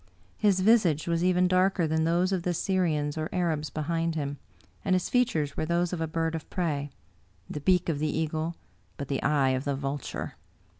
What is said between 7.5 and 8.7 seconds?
beak of the eagle,